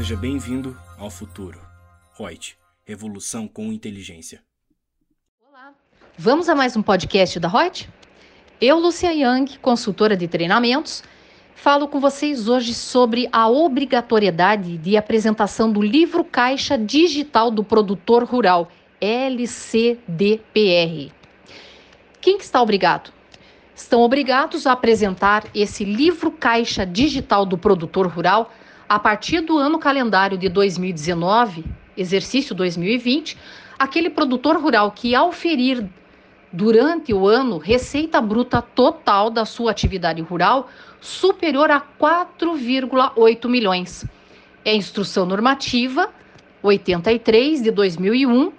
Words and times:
Seja 0.00 0.16
bem-vindo 0.16 0.74
ao 0.98 1.10
futuro. 1.10 1.60
Reut, 2.18 2.56
revolução 2.86 3.46
com 3.46 3.70
inteligência. 3.70 4.42
Olá. 5.46 5.74
Vamos 6.16 6.48
a 6.48 6.54
mais 6.54 6.74
um 6.74 6.80
podcast 6.80 7.38
da 7.38 7.48
Reut? 7.48 7.86
Eu, 8.58 8.78
Lucia 8.78 9.12
Yang, 9.12 9.58
consultora 9.58 10.16
de 10.16 10.26
treinamentos, 10.26 11.04
falo 11.54 11.86
com 11.86 12.00
vocês 12.00 12.48
hoje 12.48 12.72
sobre 12.72 13.28
a 13.30 13.46
obrigatoriedade 13.46 14.78
de 14.78 14.96
apresentação 14.96 15.70
do 15.70 15.82
livro 15.82 16.24
caixa 16.24 16.78
digital 16.78 17.50
do 17.50 17.62
produtor 17.62 18.24
rural, 18.24 18.72
LCDPR. 19.02 20.00
Quem 22.22 22.38
que 22.38 22.44
está 22.44 22.62
obrigado? 22.62 23.12
Estão 23.76 24.00
obrigados 24.00 24.66
a 24.66 24.72
apresentar 24.72 25.44
esse 25.54 25.84
livro 25.84 26.30
caixa 26.30 26.86
digital 26.86 27.44
do 27.44 27.58
produtor 27.58 28.06
rural 28.06 28.50
a 28.90 28.98
partir 28.98 29.40
do 29.42 29.56
ano 29.56 29.78
calendário 29.78 30.36
de 30.36 30.48
2019, 30.48 31.64
exercício 31.96 32.56
2020, 32.56 33.38
aquele 33.78 34.10
produtor 34.10 34.56
rural 34.56 34.90
que 34.90 35.14
ao 35.14 35.30
ferir 35.30 35.88
durante 36.52 37.14
o 37.14 37.28
ano 37.28 37.58
receita 37.58 38.20
bruta 38.20 38.60
total 38.60 39.30
da 39.30 39.44
sua 39.44 39.70
atividade 39.70 40.20
rural 40.22 40.68
superior 41.00 41.70
a 41.70 41.80
4,8 41.80 43.48
milhões. 43.48 44.04
É 44.64 44.72
a 44.72 44.74
instrução 44.74 45.24
normativa 45.24 46.12
83 46.60 47.62
de 47.62 47.70
2001 47.70 48.50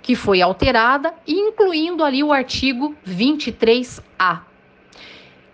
que 0.00 0.14
foi 0.14 0.40
alterada, 0.40 1.12
incluindo 1.26 2.02
ali 2.02 2.24
o 2.24 2.32
artigo 2.32 2.96
23A. 3.06 4.47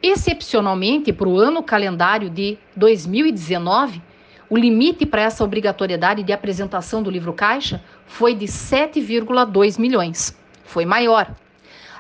Excepcionalmente, 0.07 1.15
para 1.15 1.27
o 1.27 1.39
ano 1.39 1.63
calendário 1.63 2.29
de 2.29 2.59
2019, 2.77 4.03
o 4.51 4.57
limite 4.59 5.07
para 5.07 5.23
essa 5.23 5.43
obrigatoriedade 5.43 6.23
de 6.23 6.31
apresentação 6.31 7.03
do 7.03 7.11
livro 7.11 7.33
caixa 7.33 7.83
foi 8.05 8.35
de 8.35 8.45
7,2 8.45 9.81
milhões. 9.81 10.39
Foi 10.63 10.85
maior. 10.85 11.35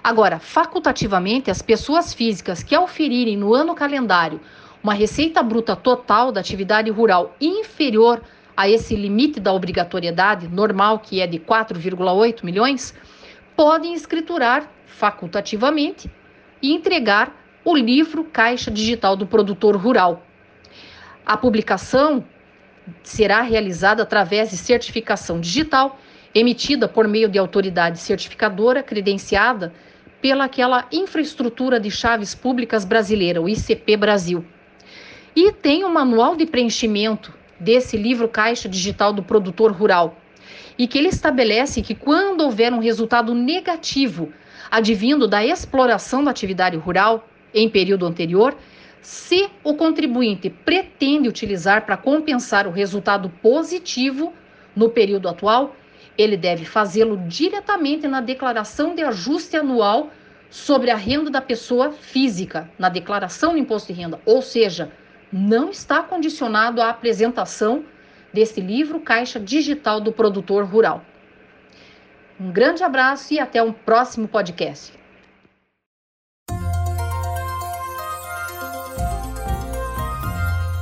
Agora, 0.03 0.39
facultativamente, 0.39 1.51
as 1.51 1.63
pessoas 1.63 2.13
físicas 2.13 2.63
que 2.63 2.77
oferirem 2.77 3.39
no 3.39 3.55
ano 3.55 3.75
calendário 3.75 4.39
uma 4.83 4.93
receita 4.93 5.43
bruta 5.43 5.75
total 5.75 6.31
da 6.31 6.41
atividade 6.41 6.91
rural 6.91 7.35
inferior 7.41 8.21
a 8.55 8.69
esse 8.69 8.95
limite 8.95 9.41
da 9.41 9.51
obrigatoriedade 9.51 10.47
normal, 10.47 10.99
que 10.99 11.23
é 11.23 11.27
de 11.27 11.39
4,8 11.39 12.45
milhões, 12.45 12.95
podem 13.57 13.95
escriturar 13.95 14.71
facultativamente 14.85 16.11
e 16.61 16.71
entregar 16.71 17.44
o 17.65 17.75
livro 17.75 18.25
Caixa 18.25 18.71
Digital 18.71 19.17
do 19.17 19.27
Produtor 19.27 19.75
Rural. 19.75 20.23
A 21.25 21.35
publicação 21.35 22.23
será 23.03 23.41
realizada 23.41 24.03
através 24.03 24.51
de 24.51 24.59
certificação 24.59 25.41
digital 25.41 25.99
emitida 26.35 26.87
por 26.87 27.09
meio 27.09 27.29
de 27.29 27.39
autoridade 27.39 27.99
certificadora 27.99 28.83
credenciada 28.83 29.73
pela 30.21 30.45
aquela 30.45 30.87
infraestrutura 30.93 31.81
de 31.81 31.91
chaves 31.91 32.35
públicas 32.35 32.85
brasileira, 32.85 33.41
o 33.41 33.49
ICP 33.49 33.97
Brasil. 33.97 34.45
E 35.35 35.51
tem 35.51 35.85
um 35.85 35.93
manual 35.93 36.37
de 36.37 36.45
preenchimento 36.45 37.33
desse 37.59 37.97
livro 37.97 38.29
Caixa 38.29 38.69
Digital 38.69 39.13
do 39.13 39.23
Produtor 39.23 39.73
Rural, 39.73 40.19
e 40.77 40.87
que 40.87 40.99
ele 40.99 41.09
estabelece 41.09 41.81
que 41.81 41.95
quando 41.95 42.43
houver 42.43 42.73
um 42.73 42.79
resultado 42.79 43.35
negativo 43.35 44.33
advindo 44.71 45.27
da 45.27 45.45
exploração 45.45 46.23
da 46.23 46.31
atividade 46.31 46.77
rural 46.77 47.27
em 47.55 47.69
período 47.69 48.05
anterior, 48.05 48.57
se 49.01 49.49
o 49.63 49.75
contribuinte 49.75 50.51
pretende 50.51 51.29
utilizar 51.29 51.85
para 51.87 51.97
compensar 51.97 52.67
o 52.67 52.71
resultado 52.71 53.29
positivo 53.43 54.33
no 54.75 54.89
período 54.89 55.29
atual, 55.29 55.77
ele 56.17 56.37
deve 56.37 56.65
fazê-lo 56.65 57.17
diretamente 57.29 58.09
na 58.09 58.21
declaração 58.21 58.95
de 58.95 59.03
ajuste 59.03 59.57
anual 59.57 60.11
sobre 60.51 60.91
a 60.91 60.97
renda 60.97 61.31
da 61.31 61.41
pessoa 61.41 61.91
física, 61.91 62.71
na 62.79 62.89
declaração 62.89 63.53
do 63.53 63.59
imposto 63.59 63.93
de 63.93 64.01
renda, 64.01 64.21
ou 64.25 64.41
seja, 64.41 64.91
não 65.33 65.71
está 65.71 66.03
condicionado 66.03 66.81
à 66.81 66.91
apresentação 66.91 67.85
desse 68.33 68.61
livro 68.61 69.01
Caixa 69.01 69.39
Digital 69.39 70.01
do 70.01 70.13
Produtor 70.13 70.65
Rural. 70.65 71.05
Um 72.39 72.51
grande 72.51 72.83
abraço 72.83 73.35
e 73.35 73.39
até 73.39 73.63
um 73.63 73.73
próximo 73.73 74.27
podcast. 74.27 75.04